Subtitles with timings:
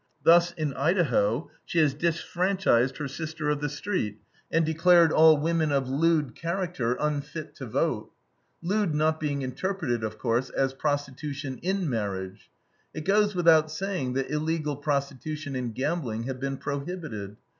[0.23, 4.17] Thus, in Idaho, she has disfranchised her sister of the street,
[4.51, 8.11] and declared all women of "lewd character" unfit to vote.
[8.63, 12.49] "Lewd" not being interpreted, of course, as prostitution IN marriage.
[12.95, 17.37] It goes without saying that illegal prostitution and gambling have been prohibited.